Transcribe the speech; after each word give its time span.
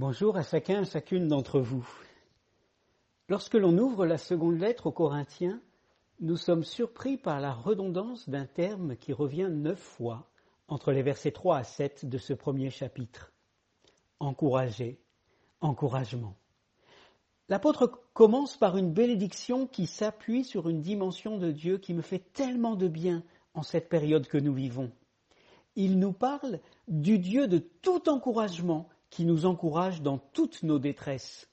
Bonjour 0.00 0.38
à 0.38 0.42
chacun, 0.42 0.80
à 0.80 0.84
chacune 0.86 1.28
d'entre 1.28 1.60
vous. 1.60 1.86
Lorsque 3.28 3.52
l'on 3.54 3.76
ouvre 3.76 4.06
la 4.06 4.16
seconde 4.16 4.58
lettre 4.58 4.86
aux 4.86 4.92
Corinthiens, 4.92 5.60
nous 6.20 6.38
sommes 6.38 6.64
surpris 6.64 7.18
par 7.18 7.38
la 7.38 7.52
redondance 7.52 8.26
d'un 8.26 8.46
terme 8.46 8.96
qui 8.96 9.12
revient 9.12 9.50
neuf 9.50 9.78
fois 9.78 10.30
entre 10.68 10.92
les 10.92 11.02
versets 11.02 11.32
3 11.32 11.58
à 11.58 11.64
7 11.64 12.06
de 12.06 12.16
ce 12.16 12.32
premier 12.32 12.70
chapitre. 12.70 13.30
Encourager, 14.20 15.02
encouragement. 15.60 16.34
L'apôtre 17.50 18.00
commence 18.14 18.56
par 18.56 18.78
une 18.78 18.94
bénédiction 18.94 19.66
qui 19.66 19.86
s'appuie 19.86 20.44
sur 20.44 20.70
une 20.70 20.80
dimension 20.80 21.36
de 21.36 21.52
Dieu 21.52 21.76
qui 21.76 21.92
me 21.92 22.00
fait 22.00 22.32
tellement 22.32 22.74
de 22.74 22.88
bien 22.88 23.22
en 23.52 23.62
cette 23.62 23.90
période 23.90 24.26
que 24.26 24.38
nous 24.38 24.54
vivons. 24.54 24.92
Il 25.76 25.98
nous 25.98 26.14
parle 26.14 26.58
du 26.88 27.18
Dieu 27.18 27.48
de 27.48 27.58
tout 27.58 28.08
encouragement 28.08 28.88
qui 29.10 29.24
nous 29.24 29.44
encourage 29.44 30.02
dans 30.02 30.18
toutes 30.18 30.62
nos 30.62 30.78
détresses. 30.78 31.48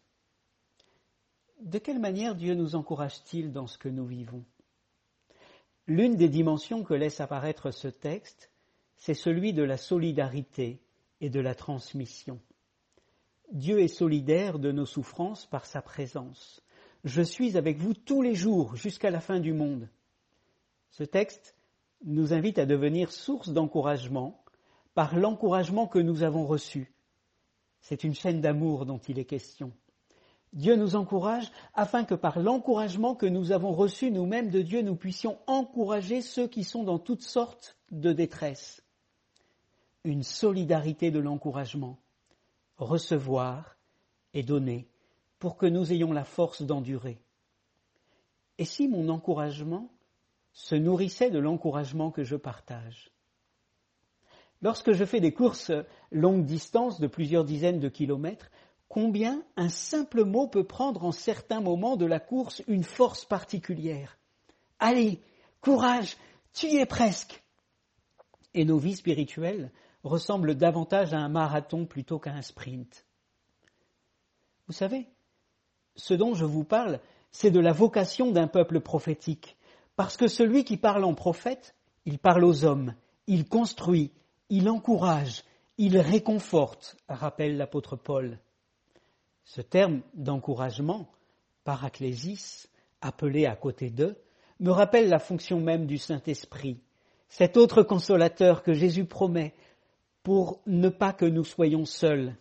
De 1.59 1.79
quelle 1.79 1.99
manière 1.99 2.35
Dieu 2.35 2.53
nous 2.53 2.75
encourage-t-il 2.75 3.51
dans 3.51 3.65
ce 3.65 3.79
que 3.79 3.89
nous 3.89 4.05
vivons? 4.05 4.45
L'une 5.87 6.15
des 6.15 6.29
dimensions 6.29 6.83
que 6.83 6.93
laisse 6.93 7.19
apparaître 7.19 7.71
ce 7.71 7.87
texte, 7.87 8.51
c'est 8.95 9.15
celui 9.15 9.53
de 9.53 9.63
la 9.63 9.77
solidarité 9.77 10.81
et 11.19 11.29
de 11.29 11.39
la 11.39 11.55
transmission. 11.55 12.39
Dieu 13.51 13.79
est 13.79 13.87
solidaire 13.87 14.59
de 14.59 14.71
nos 14.71 14.85
souffrances 14.85 15.45
par 15.45 15.65
sa 15.65 15.81
présence. 15.81 16.61
Je 17.05 17.21
suis 17.21 17.57
avec 17.57 17.77
vous 17.77 17.93
tous 17.93 18.21
les 18.21 18.35
jours 18.35 18.75
jusqu'à 18.75 19.09
la 19.09 19.21
fin 19.21 19.39
du 19.39 19.53
monde. 19.53 19.89
Ce 20.91 21.03
texte 21.03 21.55
nous 22.03 22.33
invite 22.33 22.59
à 22.59 22.65
devenir 22.65 23.11
source 23.11 23.49
d'encouragement 23.49 24.43
par 24.93 25.15
l'encouragement 25.15 25.87
que 25.87 25.99
nous 25.99 26.23
avons 26.23 26.45
reçu 26.45 26.91
c'est 27.81 28.03
une 28.03 28.13
chaîne 28.13 28.41
d'amour 28.41 28.85
dont 28.85 28.97
il 28.97 29.19
est 29.19 29.25
question. 29.25 29.71
Dieu 30.53 30.75
nous 30.75 30.95
encourage 30.95 31.51
afin 31.73 32.03
que 32.03 32.15
par 32.15 32.39
l'encouragement 32.39 33.15
que 33.15 33.25
nous 33.25 33.51
avons 33.51 33.73
reçu 33.73 34.11
nous-mêmes 34.11 34.49
de 34.49 34.61
Dieu, 34.61 34.81
nous 34.81 34.95
puissions 34.95 35.37
encourager 35.45 36.21
ceux 36.21 36.47
qui 36.47 36.63
sont 36.63 36.83
dans 36.83 36.99
toutes 36.99 37.21
sortes 37.21 37.77
de 37.91 38.13
détresse. 38.13 38.83
Une 40.03 40.23
solidarité 40.23 41.11
de 41.11 41.19
l'encouragement, 41.19 41.99
recevoir 42.77 43.77
et 44.33 44.43
donner 44.43 44.87
pour 45.39 45.57
que 45.57 45.65
nous 45.65 45.91
ayons 45.91 46.13
la 46.13 46.23
force 46.23 46.61
d'endurer. 46.61 47.19
Et 48.57 48.65
si 48.65 48.87
mon 48.87 49.09
encouragement 49.09 49.91
se 50.53 50.75
nourrissait 50.75 51.29
de 51.29 51.39
l'encouragement 51.39 52.09
que 52.09 52.23
je 52.23 52.35
partage? 52.35 53.11
Lorsque 54.61 54.91
je 54.91 55.05
fais 55.05 55.19
des 55.19 55.33
courses 55.33 55.71
longue 56.11 56.45
distance 56.45 56.99
de 56.99 57.07
plusieurs 57.07 57.43
dizaines 57.43 57.79
de 57.79 57.89
kilomètres, 57.89 58.49
combien 58.89 59.43
un 59.55 59.69
simple 59.69 60.23
mot 60.23 60.47
peut 60.47 60.65
prendre 60.65 61.03
en 61.03 61.11
certains 61.11 61.61
moments 61.61 61.97
de 61.97 62.05
la 62.05 62.19
course 62.19 62.63
une 62.67 62.83
force 62.83 63.25
particulière? 63.25 64.17
Allez, 64.79 65.21
courage, 65.61 66.17
tu 66.53 66.67
y 66.67 66.77
es 66.77 66.85
presque. 66.85 67.43
Et 68.53 68.65
nos 68.65 68.77
vies 68.77 68.95
spirituelles 68.95 69.71
ressemblent 70.03 70.55
davantage 70.55 71.13
à 71.13 71.17
un 71.17 71.29
marathon 71.29 71.85
plutôt 71.85 72.17
qu'à 72.17 72.31
un 72.31 72.41
sprint. 72.41 73.05
Vous 74.67 74.73
savez, 74.73 75.07
ce 75.95 76.13
dont 76.13 76.33
je 76.33 76.45
vous 76.45 76.63
parle, 76.63 76.99
c'est 77.31 77.51
de 77.51 77.59
la 77.59 77.73
vocation 77.73 78.31
d'un 78.31 78.47
peuple 78.47 78.79
prophétique, 78.79 79.57
parce 79.95 80.17
que 80.17 80.27
celui 80.27 80.63
qui 80.63 80.77
parle 80.77 81.03
en 81.03 81.13
prophète, 81.13 81.75
il 82.05 82.19
parle 82.19 82.43
aux 82.43 82.65
hommes, 82.65 82.95
il 83.27 83.47
construit, 83.47 84.11
il 84.49 84.69
encourage, 84.69 85.43
il 85.77 85.97
réconforte, 85.97 86.97
rappelle 87.07 87.57
l'apôtre 87.57 87.95
Paul. 87.95 88.39
Ce 89.43 89.61
terme 89.61 90.01
d'encouragement, 90.13 91.09
paraclésis, 91.63 92.69
appelé 93.01 93.45
à 93.45 93.55
côté 93.55 93.89
d'eux, 93.89 94.17
me 94.59 94.71
rappelle 94.71 95.09
la 95.09 95.19
fonction 95.19 95.59
même 95.59 95.85
du 95.85 95.97
Saint-Esprit, 95.97 96.81
cet 97.29 97.57
autre 97.57 97.83
consolateur 97.83 98.63
que 98.63 98.73
Jésus 98.73 99.05
promet 99.05 99.53
pour 100.23 100.61
ne 100.65 100.89
pas 100.89 101.13
que 101.13 101.25
nous 101.25 101.43
soyons 101.43 101.85
seuls. 101.85 102.35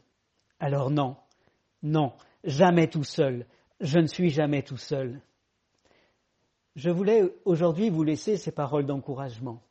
Alors 0.59 0.91
non, 0.91 1.17
non, 1.83 2.13
jamais 2.45 2.89
tout 2.89 3.05
seul, 3.05 3.47
je 3.81 3.99
ne 3.99 4.07
suis 4.07 4.31
jamais 4.31 4.63
tout 4.63 4.77
seul. 4.77 5.21
Je 6.77 6.91
voulais 6.91 7.23
aujourd'hui 7.45 7.91
vous 7.91 8.03
laisser 8.03 8.37
ces 8.37 8.53
paroles 8.53 8.87
d'encouragement. 8.87 9.63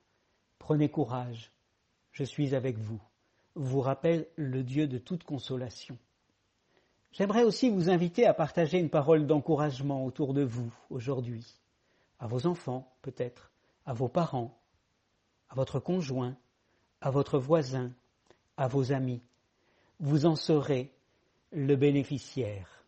Prenez 0.59 0.89
courage, 0.89 1.51
je 2.15 2.23
suis 2.23 2.55
avec 2.55 2.77
vous, 2.77 3.01
vous 3.55 3.81
rappelle 3.81 4.25
le 4.37 4.63
Dieu 4.63 4.87
de 4.87 4.97
toute 4.97 5.25
consolation. 5.25 5.97
J'aimerais 7.11 7.43
aussi 7.43 7.69
vous 7.69 7.89
inviter 7.89 8.25
à 8.25 8.33
partager 8.33 8.79
une 8.79 8.89
parole 8.89 9.27
d'encouragement 9.27 10.05
autour 10.05 10.33
de 10.33 10.41
vous 10.41 10.73
aujourd'hui, 10.89 11.45
à 12.19 12.27
vos 12.27 12.47
enfants 12.47 12.89
peut-être, 13.01 13.51
à 13.85 13.93
vos 13.93 14.07
parents, 14.07 14.57
à 15.49 15.55
votre 15.55 15.79
conjoint, 15.79 16.37
à 17.01 17.11
votre 17.11 17.37
voisin, 17.37 17.91
à 18.55 18.69
vos 18.69 18.93
amis. 18.93 19.21
Vous 19.99 20.25
en 20.25 20.37
serez 20.37 20.93
le 21.51 21.75
bénéficiaire. 21.75 22.85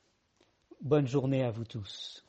Bonne 0.82 1.08
journée 1.08 1.44
à 1.44 1.52
vous 1.52 1.66
tous. 1.66 2.27